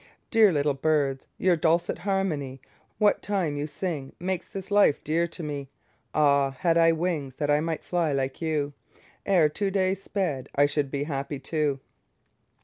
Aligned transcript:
Dear 0.31 0.51
little 0.51 0.73
birds, 0.73 1.27
your 1.37 1.55
dulcet 1.55 1.99
harmony 1.99 2.59
What 2.97 3.21
time 3.21 3.55
you 3.55 3.67
sing 3.67 4.15
makes 4.19 4.51
this 4.51 4.71
life 4.71 5.03
dear 5.03 5.27
to 5.27 5.43
me. 5.43 5.69
Ah! 6.15 6.49
had 6.49 6.75
I 6.75 6.91
wings 6.91 7.35
that 7.35 7.51
I 7.51 7.59
might 7.59 7.83
fly 7.85 8.11
like 8.11 8.41
you; 8.41 8.73
Ere 9.27 9.47
two 9.47 9.69
days 9.69 10.01
sped 10.01 10.49
I 10.55 10.65
should 10.65 10.89
be 10.89 11.03
happy 11.03 11.37
too. 11.37 11.81